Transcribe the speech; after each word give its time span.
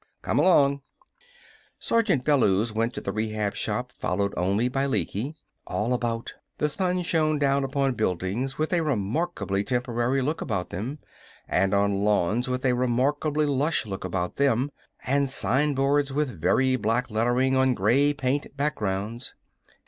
Come 0.23 0.39
along!" 0.39 0.81
Sergeant 1.77 2.25
Bellews 2.25 2.73
went 2.73 2.95
to 2.95 3.01
the 3.01 3.11
Rehab 3.11 3.53
Shop, 3.55 3.91
followed 3.91 4.33
only 4.35 4.67
by 4.67 4.87
Lecky. 4.87 5.35
All 5.67 5.93
about, 5.93 6.33
the 6.57 6.69
sun 6.69 7.03
shone 7.03 7.37
down 7.37 7.63
upon 7.63 7.93
buildings 7.93 8.57
with 8.57 8.73
a 8.73 8.81
remarkably 8.81 9.63
temporary 9.63 10.23
look 10.23 10.41
about 10.41 10.71
them, 10.71 10.97
and 11.47 11.75
on 11.75 12.03
lawns 12.03 12.49
with 12.49 12.65
a 12.65 12.73
remarkably 12.73 13.45
lush 13.45 13.85
look 13.85 14.03
about 14.03 14.37
them, 14.37 14.71
and 15.05 15.29
signboards 15.29 16.11
with 16.11 16.29
very 16.41 16.75
black 16.77 17.11
lettering 17.11 17.55
on 17.55 17.75
gray 17.75 18.11
paint 18.11 18.47
backgrounds. 18.57 19.35